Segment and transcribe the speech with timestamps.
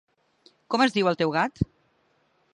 [0.75, 1.65] Com es diu el teu gat?